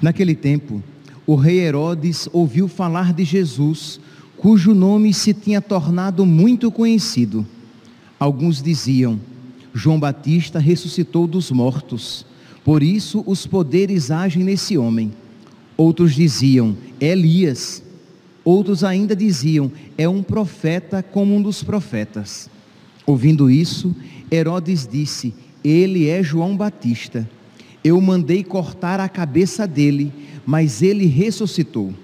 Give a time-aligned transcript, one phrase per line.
[0.00, 0.82] Naquele tempo,
[1.26, 4.00] o rei Herodes ouviu falar de Jesus,
[4.36, 7.44] cujo nome se tinha tornado muito conhecido.
[8.18, 9.20] Alguns diziam:
[9.74, 12.24] João Batista ressuscitou dos mortos,
[12.64, 15.12] por isso os poderes agem nesse homem.
[15.76, 17.82] Outros diziam: é Elias.
[18.44, 22.48] Outros ainda diziam: é um profeta como um dos profetas.
[23.04, 23.94] Ouvindo isso,
[24.30, 27.28] Herodes disse: Ele é João Batista.
[27.88, 30.12] Eu mandei cortar a cabeça dele,
[30.44, 31.94] mas ele ressuscitou.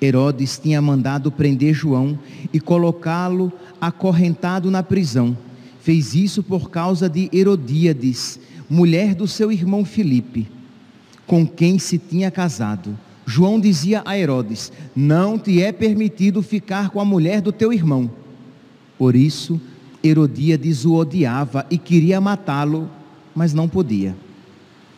[0.00, 2.16] Herodes tinha mandado prender João
[2.52, 5.36] e colocá-lo acorrentado na prisão.
[5.80, 8.38] Fez isso por causa de Herodíades,
[8.70, 10.46] mulher do seu irmão Filipe
[11.26, 12.96] com quem se tinha casado.
[13.26, 18.08] João dizia a Herodes: Não te é permitido ficar com a mulher do teu irmão.
[18.96, 19.60] Por isso,
[20.00, 22.88] Herodíades o odiava e queria matá-lo,
[23.34, 24.14] mas não podia.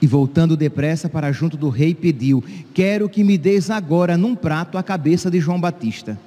[0.00, 2.42] E voltando depressa para junto do rei, pediu:
[2.74, 6.18] Quero que me des agora num prato a cabeça de João Batista.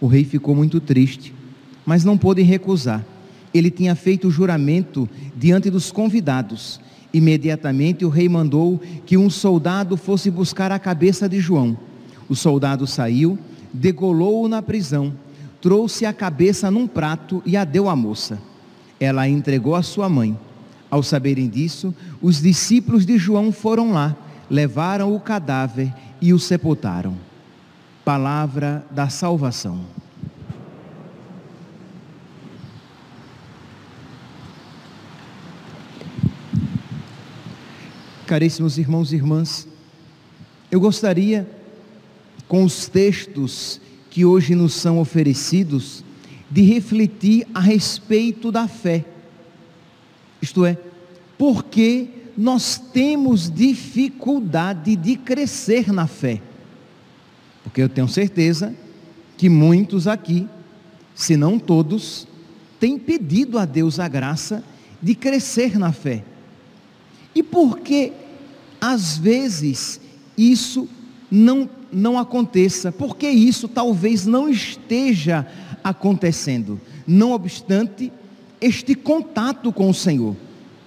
[0.00, 1.34] O rei ficou muito triste,
[1.84, 3.04] mas não pôde recusar
[3.52, 6.80] ele tinha feito o juramento diante dos convidados.
[7.12, 11.76] Imediatamente o rei mandou que um soldado fosse buscar a cabeça de João.
[12.28, 13.38] O soldado saiu,
[13.72, 15.14] degolou-o na prisão,
[15.60, 18.38] trouxe a cabeça num prato e a deu à moça.
[19.00, 20.36] Ela a entregou à sua mãe.
[20.90, 24.16] Ao saberem disso, os discípulos de João foram lá,
[24.48, 27.16] levaram o cadáver e o sepultaram.
[28.04, 29.84] Palavra da salvação.
[38.26, 39.66] Caríssimos irmãos e irmãs,
[40.70, 41.48] eu gostaria,
[42.46, 46.04] com os textos que hoje nos são oferecidos,
[46.50, 49.04] de refletir a respeito da fé.
[50.48, 50.78] Isto é,
[51.36, 56.40] porque nós temos dificuldade de crescer na fé.
[57.62, 58.74] Porque eu tenho certeza
[59.36, 60.48] que muitos aqui,
[61.14, 62.26] se não todos,
[62.80, 64.64] têm pedido a Deus a graça
[65.02, 66.24] de crescer na fé.
[67.34, 68.14] E por que
[68.80, 70.00] às vezes
[70.36, 70.88] isso
[71.30, 72.90] não não aconteça?
[72.90, 75.46] Porque isso talvez não esteja
[75.84, 76.80] acontecendo.
[77.06, 78.10] Não obstante
[78.60, 80.36] este contato com o Senhor.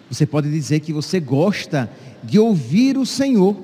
[0.10, 1.90] Você pode dizer que você gosta
[2.24, 3.56] de ouvir o Senhor,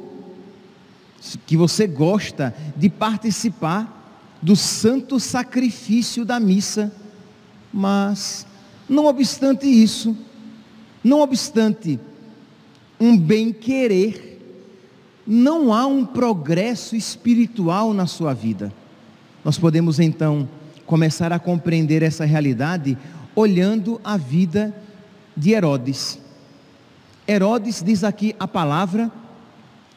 [1.46, 3.94] que você gosta de participar
[4.42, 6.92] do santo sacrifício da missa,
[7.74, 8.46] mas
[8.88, 10.16] não obstante isso,
[11.04, 12.00] não obstante
[13.00, 14.40] um bem-querer,
[15.26, 18.72] não há um progresso espiritual na sua vida.
[19.44, 20.48] Nós podemos então
[20.86, 22.98] começar a compreender essa realidade
[23.38, 24.76] olhando a vida
[25.36, 26.18] de Herodes.
[27.28, 29.12] Herodes diz aqui a palavra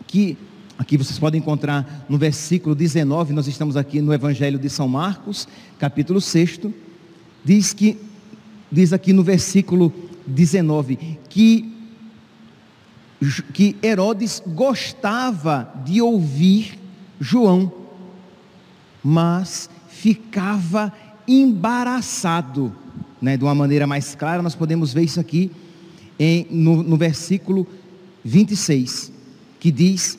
[0.07, 0.37] que
[0.77, 5.49] aqui vocês podem encontrar no versículo 19, nós estamos aqui no Evangelho de São Marcos,
[5.79, 6.61] capítulo 6,
[7.43, 7.99] diz que
[8.71, 9.91] diz aqui no versículo
[10.27, 11.77] 19 que
[13.55, 16.79] que Herodes gostava de ouvir
[17.19, 17.73] João,
[19.03, 20.93] mas ficava
[21.27, 22.80] embaraçado.
[23.21, 23.37] Né?
[23.37, 25.51] De uma maneira mais clara, nós podemos ver isso aqui
[26.19, 27.67] em, no, no versículo
[28.25, 29.13] 26,
[29.59, 30.19] que diz,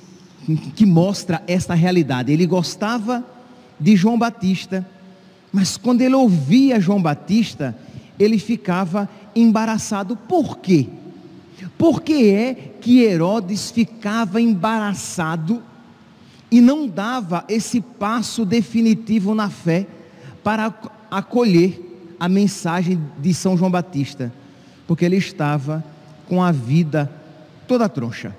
[0.76, 2.32] que mostra esta realidade.
[2.32, 3.24] Ele gostava
[3.80, 4.88] de João Batista.
[5.52, 7.76] Mas quando ele ouvia João Batista,
[8.20, 10.16] ele ficava embaraçado.
[10.16, 10.88] Por quê?
[11.78, 15.62] Por que é que Herodes ficava embaraçado
[16.50, 19.88] e não dava esse passo definitivo na fé
[20.44, 20.74] para
[21.10, 21.91] acolher
[22.22, 24.32] a mensagem de São João Batista?
[24.86, 25.84] Porque ele estava
[26.30, 27.12] com a vida
[27.68, 28.36] toda troncha.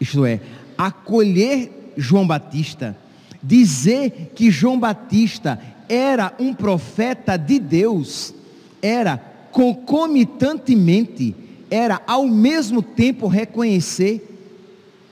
[0.00, 0.40] Isto é,
[0.78, 2.96] acolher João Batista,
[3.42, 8.32] dizer que João Batista era um profeta de Deus,
[8.80, 9.18] era
[9.50, 11.34] concomitantemente,
[11.68, 14.28] era ao mesmo tempo reconhecer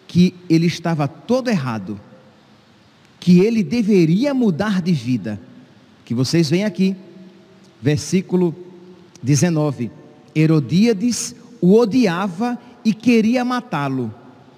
[0.07, 2.01] que ele estava todo errado,
[3.19, 5.41] que ele deveria mudar de vida.
[6.05, 6.97] Que vocês veem aqui,
[7.81, 8.55] versículo
[9.23, 9.91] 19:
[10.35, 14.13] Herodíades o odiava e queria matá-lo.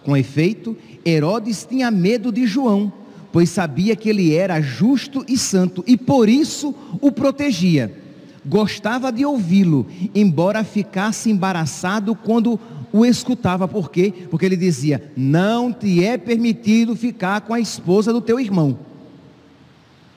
[0.05, 2.93] Com efeito, Herodes tinha medo de João
[3.33, 7.99] pois sabia que ele era justo e santo e por isso o protegia.
[8.45, 12.61] Gostava de ouvi-lo, embora ficasse embaraçado quando
[12.93, 13.67] o escutava.
[13.67, 14.13] Por quê?
[14.31, 18.79] Porque ele dizia: Não te é permitido ficar com a esposa do teu irmão.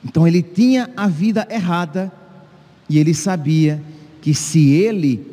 [0.03, 2.11] Então ele tinha a vida errada
[2.89, 3.81] e ele sabia
[4.21, 5.25] que se ele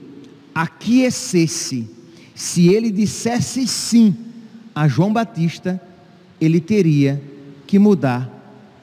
[0.54, 1.88] aquecesse,
[2.34, 4.14] se ele dissesse sim
[4.75, 5.81] a João Batista,
[6.40, 7.22] ele teria
[7.66, 8.31] que mudar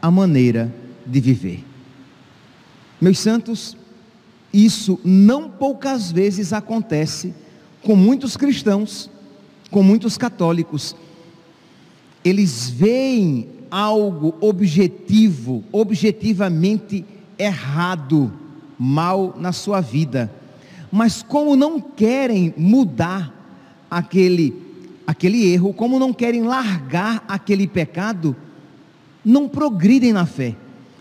[0.01, 0.73] a maneira
[1.05, 1.63] de viver.
[3.01, 3.77] Meus santos,
[4.53, 7.33] isso não poucas vezes acontece
[7.83, 9.09] com muitos cristãos,
[9.69, 10.95] com muitos católicos.
[12.23, 17.05] Eles veem algo objetivo, objetivamente
[17.37, 18.33] errado,
[18.79, 20.31] mal na sua vida.
[20.91, 23.31] Mas como não querem mudar
[23.91, 24.69] aquele
[25.05, 28.35] aquele erro, como não querem largar aquele pecado,
[29.25, 30.55] não progridem na fé,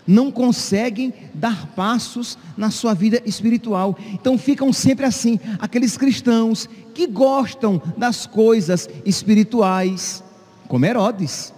[0.07, 3.95] não conseguem dar passos na sua vida espiritual.
[4.11, 10.23] Então ficam sempre assim, aqueles cristãos que gostam das coisas espirituais,
[10.67, 11.53] como Herodes.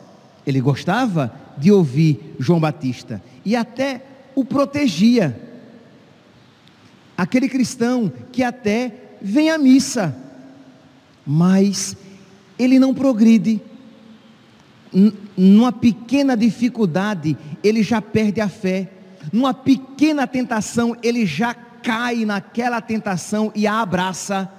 [0.46, 4.04] Ele gostava de ouvir João Batista e até
[4.36, 5.51] o protegia.
[7.22, 8.92] Aquele cristão que até
[9.22, 10.16] vem à missa,
[11.24, 11.96] mas
[12.58, 13.62] ele não progride
[15.38, 18.90] numa pequena dificuldade, ele já perde a fé.
[19.32, 24.52] Numa pequena tentação, ele já cai naquela tentação e a abraça.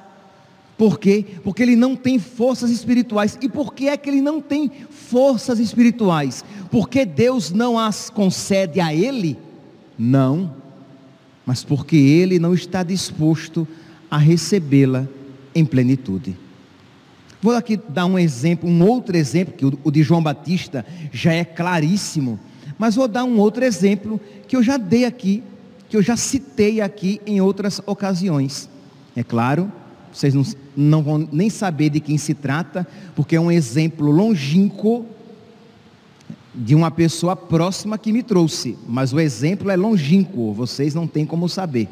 [0.79, 1.27] Por quê?
[1.43, 3.37] Porque ele não tem forças espirituais.
[3.43, 6.45] E por que é que ele não tem forças espirituais?
[6.71, 9.37] Porque Deus não as concede a ele?
[9.99, 10.62] Não.
[11.45, 13.67] Mas porque ele não está disposto
[14.11, 15.07] a recebê-la
[15.55, 16.37] em plenitude.
[17.41, 21.45] Vou aqui dar um exemplo, um outro exemplo, que o de João Batista já é
[21.45, 22.39] claríssimo,
[22.79, 25.43] mas vou dar um outro exemplo que eu já dei aqui,
[25.89, 28.69] que eu já citei aqui em outras ocasiões.
[29.17, 29.71] É claro,
[30.13, 30.45] vocês não,
[30.77, 32.87] não vão nem saber de quem se trata,
[33.17, 35.05] porque é um exemplo longínquo
[36.55, 41.25] de uma pessoa próxima que me trouxe, mas o exemplo é longínquo, vocês não têm
[41.25, 41.89] como saber.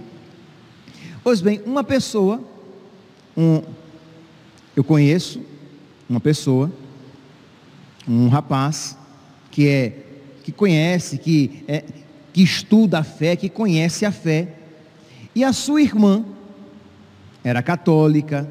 [1.23, 2.43] Pois bem, uma pessoa,
[3.37, 3.63] um,
[4.77, 5.41] eu conheço
[6.09, 6.71] uma pessoa,
[8.07, 8.99] um rapaz,
[9.51, 10.07] que é
[10.43, 11.85] que conhece, que, é,
[12.33, 14.57] que estuda a fé, que conhece a fé.
[15.35, 16.25] E a sua irmã
[17.45, 18.49] era católica,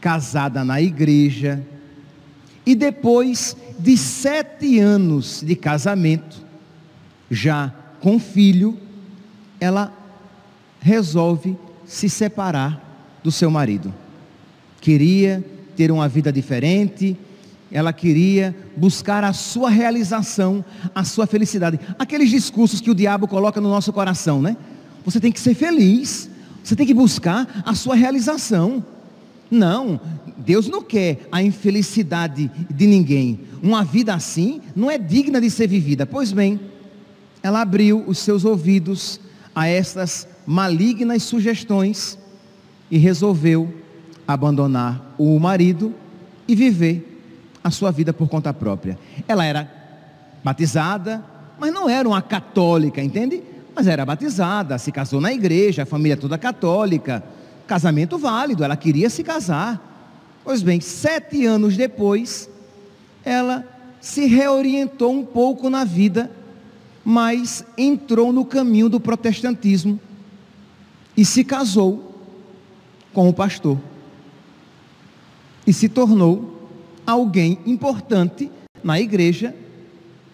[0.00, 1.62] casada na igreja,
[2.64, 6.44] e depois de sete anos de casamento,
[7.30, 8.78] já com filho,
[9.60, 9.92] ela
[10.80, 11.56] resolve
[11.86, 12.82] se separar
[13.22, 13.92] do seu marido
[14.80, 15.44] queria
[15.76, 17.16] ter uma vida diferente,
[17.70, 21.78] ela queria buscar a sua realização, a sua felicidade.
[21.98, 24.56] Aqueles discursos que o diabo coloca no nosso coração, né?
[25.04, 26.30] Você tem que ser feliz,
[26.64, 28.82] você tem que buscar a sua realização.
[29.50, 30.00] Não,
[30.48, 33.40] Deus não quer a infelicidade de ninguém.
[33.62, 36.06] Uma vida assim não é digna de ser vivida.
[36.06, 36.58] Pois bem,
[37.42, 39.20] ela abriu os seus ouvidos
[39.54, 42.18] a estas malignas sugestões
[42.90, 43.70] e resolveu
[44.26, 45.94] abandonar o marido
[46.48, 47.20] e viver
[47.62, 48.98] a sua vida por conta própria.
[49.28, 49.70] Ela era
[50.42, 51.22] batizada,
[51.60, 53.42] mas não era uma católica, entende?
[53.74, 57.22] Mas era batizada, se casou na igreja, a família toda católica,
[57.66, 59.84] casamento válido, ela queria se casar.
[60.48, 62.48] Pois bem, sete anos depois,
[63.22, 63.66] ela
[64.00, 66.30] se reorientou um pouco na vida,
[67.04, 70.00] mas entrou no caminho do protestantismo
[71.14, 72.18] e se casou
[73.12, 73.78] com o pastor
[75.66, 76.66] e se tornou
[77.06, 78.50] alguém importante
[78.82, 79.54] na igreja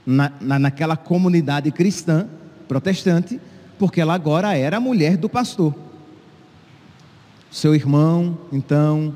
[0.07, 2.29] na, na, naquela comunidade cristã,
[2.69, 3.41] protestante,
[3.81, 5.75] porque ela agora era a mulher do pastor.
[7.51, 9.13] Seu irmão, então,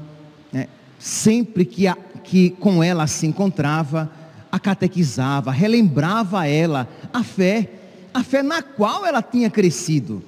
[0.99, 4.11] sempre que, a, que com ela se encontrava,
[4.51, 7.71] a catequizava, relembrava a ela a fé,
[8.13, 10.23] a fé na qual ela tinha crescido.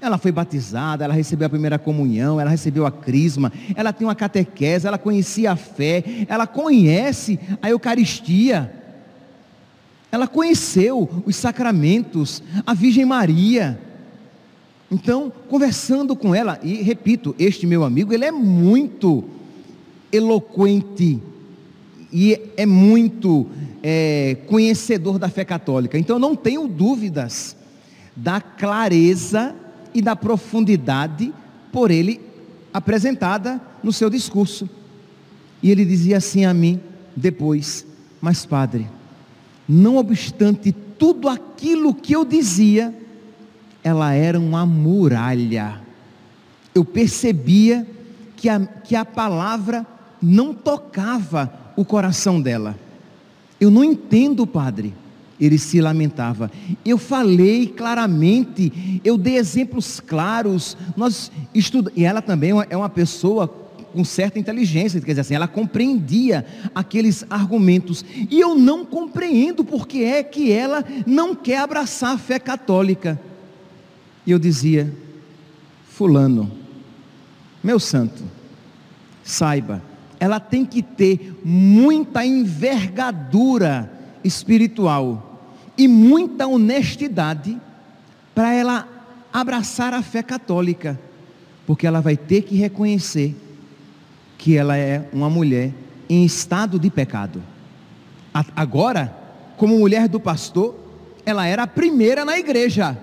[0.00, 4.14] Ela foi batizada, ela recebeu a primeira comunhão, ela recebeu a crisma, ela tem uma
[4.14, 8.72] catequese, ela conhecia a fé, ela conhece a Eucaristia.
[10.10, 13.78] Ela conheceu os sacramentos, a Virgem Maria.
[14.90, 19.28] Então, conversando com ela, e repito, este meu amigo, ele é muito
[20.12, 21.20] eloquente
[22.12, 23.46] e é muito
[23.82, 25.98] é, conhecedor da fé católica.
[25.98, 27.56] Então, não tenho dúvidas
[28.16, 29.54] da clareza
[29.94, 31.32] e da profundidade
[31.72, 32.20] por ele
[32.72, 34.68] apresentada no seu discurso.
[35.62, 36.80] E ele dizia assim a mim
[37.14, 37.86] depois:
[38.20, 38.88] Mas, Padre,
[39.68, 42.94] não obstante tudo aquilo que eu dizia,
[43.82, 45.80] ela era uma muralha.
[46.74, 47.86] Eu percebia
[48.36, 49.86] que a, que a palavra
[50.22, 52.78] não tocava o coração dela.
[53.60, 54.94] Eu não entendo, Padre.
[55.40, 56.50] Ele se lamentava.
[56.84, 60.76] Eu falei claramente, eu dei exemplos claros.
[60.96, 63.48] Nós estudamos, e ela também é uma pessoa
[63.92, 68.04] com certa inteligência, quer dizer assim, ela compreendia aqueles argumentos.
[68.30, 73.20] E eu não compreendo porque é que ela não quer abraçar a fé católica.
[74.26, 74.94] E eu dizia,
[75.88, 76.50] fulano,
[77.62, 78.22] meu santo,
[79.24, 79.82] saiba,
[80.20, 83.90] ela tem que ter muita envergadura
[84.22, 85.40] espiritual
[85.78, 87.58] e muita honestidade
[88.34, 88.86] para ela
[89.32, 91.00] abraçar a fé católica,
[91.66, 93.34] porque ela vai ter que reconhecer
[94.36, 95.72] que ela é uma mulher
[96.06, 97.42] em estado de pecado.
[98.54, 99.16] Agora,
[99.56, 100.76] como mulher do pastor,
[101.24, 102.98] ela era a primeira na igreja.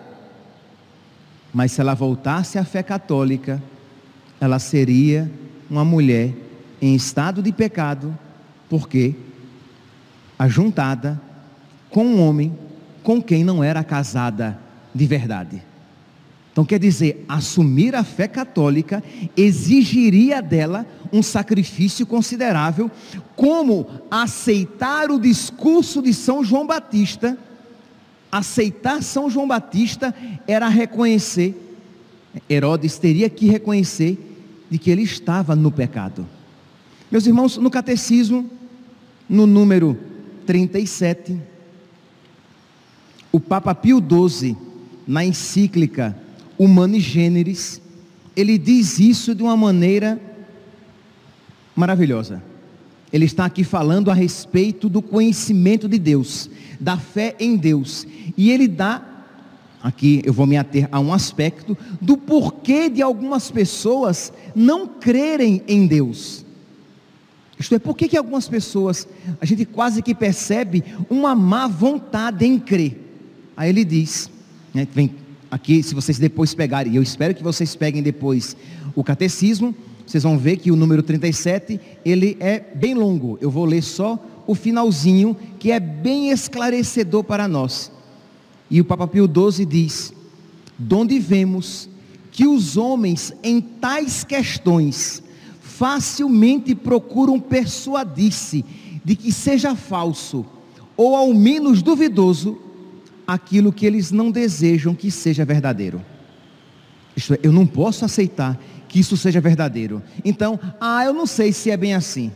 [1.51, 3.61] Mas se ela voltasse à fé católica,
[4.39, 5.31] ela seria
[5.69, 6.46] uma mulher
[6.81, 8.17] em estado de pecado,
[8.69, 9.15] porque
[10.37, 11.19] ajuntada
[11.89, 12.57] com um homem
[13.03, 14.59] com quem não era casada
[14.93, 15.63] de verdade.
[16.51, 19.03] Então quer dizer, assumir a fé católica
[19.35, 22.89] exigiria dela um sacrifício considerável,
[23.35, 27.37] como aceitar o discurso de São João Batista.
[28.31, 30.13] Aceitar São João Batista
[30.47, 31.55] era reconhecer,
[32.49, 34.17] Herodes teria que reconhecer
[34.69, 36.27] de que ele estava no pecado.
[37.09, 38.49] Meus irmãos, no catecismo,
[39.29, 39.97] no número
[40.45, 41.39] 37,
[43.31, 44.57] o Papa Pio XII,
[45.07, 46.17] na encíclica
[46.57, 47.81] Humani Generis,
[48.35, 50.19] ele diz isso de uma maneira
[51.73, 52.43] maravilhosa.
[53.11, 58.05] Ele está aqui falando a respeito do conhecimento de Deus, da fé em Deus.
[58.35, 59.01] E ele dá,
[59.81, 65.61] aqui eu vou me ater a um aspecto, do porquê de algumas pessoas não crerem
[65.69, 66.45] em Deus.
[67.59, 69.07] Isto é, por que, que algumas pessoas,
[69.41, 73.01] a gente quase que percebe uma má vontade em crer.
[73.55, 74.29] Aí ele diz,
[74.73, 75.15] né, vem
[75.49, 78.55] aqui, se vocês depois pegarem, eu espero que vocês peguem depois
[78.95, 83.37] o catecismo, vocês vão ver que o número 37, ele é bem longo.
[83.41, 87.91] Eu vou ler só o finalzinho, que é bem esclarecedor para nós.
[88.69, 90.13] E o Papa Pio XII diz:
[90.77, 91.89] donde vemos
[92.31, 95.23] que os homens em tais questões
[95.77, 98.65] facilmente procuram persuadir-se
[99.05, 100.43] de que seja falso,
[100.97, 102.57] ou ao menos duvidoso,
[103.27, 106.03] aquilo que eles não desejam que seja verdadeiro.
[107.15, 110.01] Isto é, eu não posso aceitar que isso seja verdadeiro.
[110.25, 112.31] Então, ah, eu não sei se é bem assim.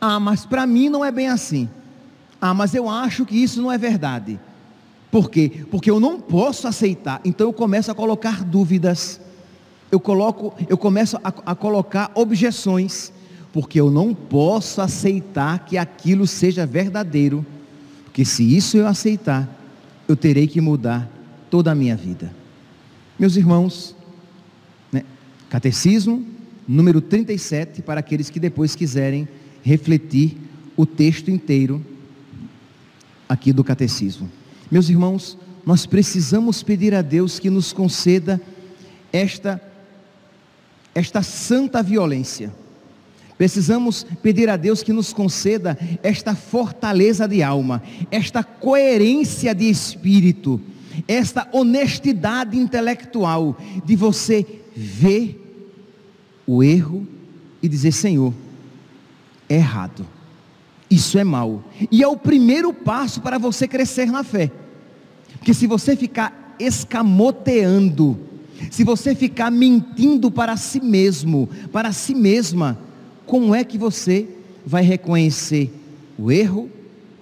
[0.00, 1.68] Ah, mas para mim não é bem assim.
[2.40, 4.40] Ah, mas eu acho que isso não é verdade.
[5.12, 5.64] Por quê?
[5.70, 7.20] Porque eu não posso aceitar.
[7.24, 9.20] Então eu começo a colocar dúvidas.
[9.90, 13.12] Eu coloco, eu começo a, a colocar objeções,
[13.52, 17.44] porque eu não posso aceitar que aquilo seja verdadeiro.
[18.04, 19.48] Porque se isso eu aceitar,
[20.06, 21.10] eu terei que mudar
[21.50, 22.34] toda a minha vida.
[23.18, 23.96] Meus irmãos,
[24.92, 25.02] né,
[25.48, 26.24] Catecismo,
[26.66, 29.26] número 37, para aqueles que depois quiserem
[29.62, 30.36] refletir
[30.76, 31.84] o texto inteiro
[33.28, 34.30] aqui do Catecismo.
[34.70, 38.40] Meus irmãos, nós precisamos pedir a Deus que nos conceda
[39.12, 39.60] esta,
[40.98, 42.52] esta santa violência
[43.38, 50.60] Precisamos pedir a Deus que nos conceda esta fortaleza de alma, esta coerência de espírito,
[51.06, 55.40] esta honestidade intelectual de você ver
[56.44, 57.06] o erro
[57.62, 58.34] e dizer: Senhor,
[59.48, 60.04] é errado.
[60.90, 61.62] Isso é mal.
[61.92, 64.50] E é o primeiro passo para você crescer na fé.
[65.34, 68.18] Porque se você ficar escamoteando,
[68.70, 72.78] se você ficar mentindo para si mesmo, para si mesma,
[73.26, 74.28] como é que você
[74.64, 75.72] vai reconhecer
[76.18, 76.70] o erro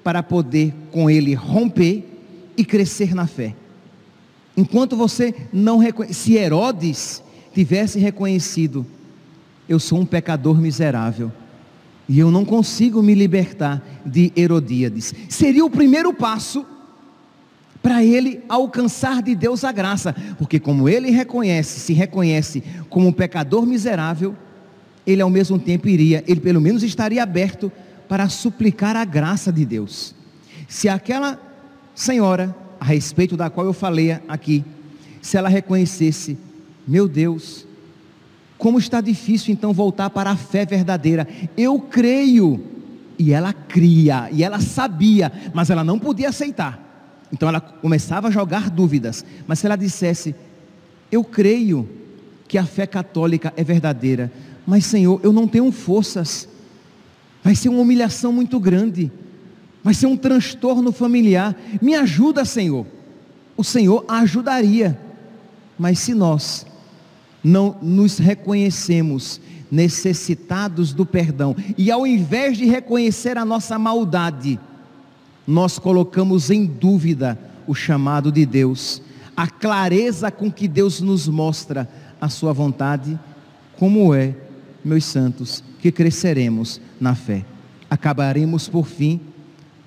[0.02, 2.04] para poder com ele romper
[2.56, 3.54] e crescer na fé?
[4.56, 8.86] Enquanto você não reconhece, se Herodes tivesse reconhecido,
[9.68, 11.30] eu sou um pecador miserável
[12.08, 16.64] e eu não consigo me libertar de Herodíades, seria o primeiro passo
[17.86, 23.12] para ele alcançar de Deus a graça, porque como ele reconhece, se reconhece como um
[23.12, 24.34] pecador miserável,
[25.06, 27.70] ele ao mesmo tempo iria, ele pelo menos estaria aberto
[28.08, 30.16] para suplicar a graça de Deus.
[30.66, 31.40] Se aquela
[31.94, 34.64] senhora a respeito da qual eu falei aqui,
[35.22, 36.36] se ela reconhecesse,
[36.88, 37.68] meu Deus,
[38.58, 41.28] como está difícil então voltar para a fé verdadeira.
[41.56, 42.60] Eu creio.
[43.16, 46.85] E ela cria, e ela sabia, mas ela não podia aceitar.
[47.32, 49.24] Então ela começava a jogar dúvidas.
[49.46, 50.34] Mas se ela dissesse,
[51.10, 51.88] eu creio
[52.48, 54.32] que a fé católica é verdadeira,
[54.64, 56.48] mas Senhor, eu não tenho forças.
[57.42, 59.10] Vai ser uma humilhação muito grande
[59.86, 61.54] vai ser um transtorno familiar.
[61.80, 62.84] Me ajuda, Senhor.
[63.56, 64.98] O Senhor a ajudaria.
[65.78, 66.66] Mas se nós
[67.42, 69.40] não nos reconhecemos
[69.70, 74.58] necessitados do perdão, e ao invés de reconhecer a nossa maldade,
[75.46, 79.00] nós colocamos em dúvida o chamado de Deus,
[79.36, 81.88] a clareza com que Deus nos mostra
[82.20, 83.18] a sua vontade,
[83.78, 84.34] como é,
[84.84, 87.44] meus santos, que cresceremos na fé.
[87.88, 89.20] Acabaremos por fim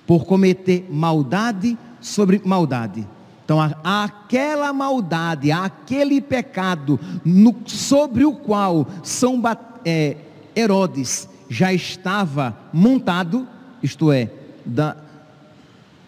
[0.05, 3.07] por cometer maldade sobre maldade.
[3.45, 9.41] Então, aquela maldade, aquele pecado no, sobre o qual São
[9.83, 10.17] é,
[10.55, 13.47] Herodes já estava montado,
[13.81, 14.29] isto é,
[14.65, 14.95] da,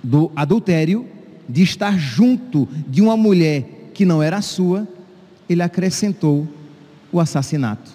[0.03, 1.07] do adultério,
[1.47, 4.87] de estar junto de uma mulher que não era sua,
[5.49, 6.47] ele acrescentou
[7.11, 7.91] o assassinato,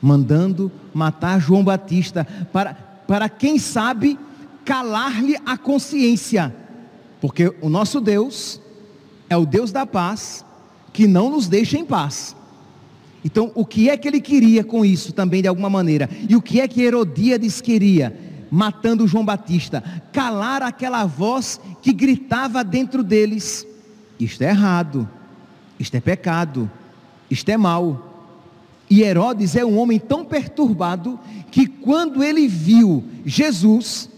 [0.00, 4.18] mandando matar João Batista, para, para quem sabe
[4.64, 6.54] calar-lhe a consciência,
[7.20, 8.60] porque o nosso Deus
[9.28, 10.44] é o Deus da paz,
[10.92, 12.36] que não nos deixa em paz.
[13.24, 16.08] Então, o que é que ele queria com isso também, de alguma maneira?
[16.28, 18.16] E o que é que Herodíades queria,
[18.50, 19.82] matando João Batista?
[20.12, 23.66] Calar aquela voz que gritava dentro deles:
[24.18, 25.08] Isto é errado,
[25.78, 26.70] isto é pecado,
[27.30, 28.06] isto é mal.
[28.88, 31.18] E Herodes é um homem tão perturbado
[31.50, 34.10] que quando ele viu Jesus,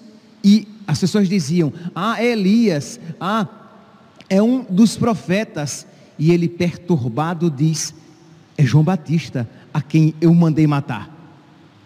[0.42, 3.46] e as pessoas diziam: Ah, é Elias, ah,
[4.28, 5.86] é um dos profetas.
[6.18, 7.94] E ele, perturbado, diz:
[8.56, 11.11] É João Batista, a quem eu mandei matar.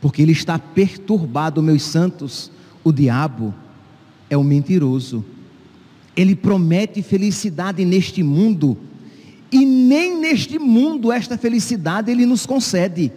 [0.01, 2.51] Porque ele está perturbado, meus santos.
[2.85, 3.55] O diabo
[4.31, 5.25] é o mentiroso.
[6.17, 8.77] Ele promete felicidade neste mundo.
[9.51, 13.13] E nem neste mundo esta felicidade ele nos concede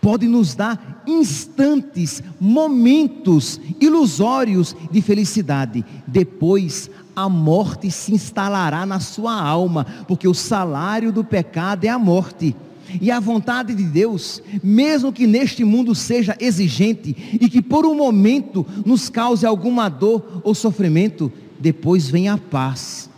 [0.00, 5.84] pode nos dar instantes, momentos ilusórios de felicidade.
[6.06, 11.98] Depois, a morte se instalará na sua alma, porque o salário do pecado é a
[11.98, 12.56] morte.
[13.00, 17.94] E a vontade de Deus, mesmo que neste mundo seja exigente e que por um
[17.94, 23.10] momento nos cause alguma dor ou sofrimento, depois vem a paz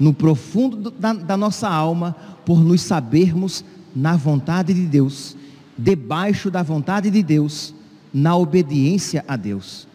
[0.00, 3.62] no profundo da, da nossa alma, por nos sabermos
[3.94, 5.36] na vontade de Deus
[5.76, 7.74] debaixo da vontade de Deus,
[8.12, 9.88] na obediência a Deus.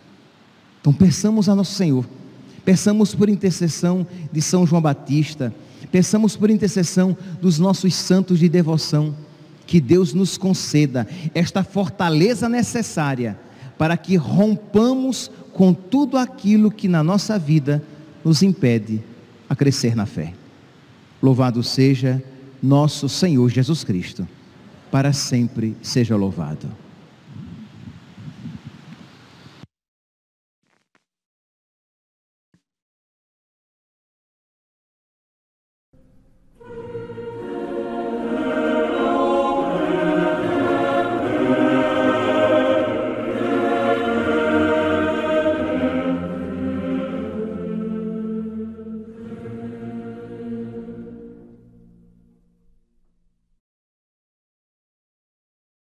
[0.82, 2.06] Então peçamos a nosso Senhor,
[2.64, 5.54] peçamos por intercessão de São João Batista,
[5.92, 9.16] peçamos por intercessão dos nossos santos de devoção,
[9.66, 13.38] que Deus nos conceda esta fortaleza necessária
[13.78, 17.84] para que rompamos com tudo aquilo que na nossa vida
[18.24, 19.04] nos impede
[19.50, 20.34] a crescer na fé.
[21.22, 22.22] Louvado seja
[22.62, 24.28] nosso Senhor Jesus Cristo
[24.92, 26.85] para sempre seja louvado.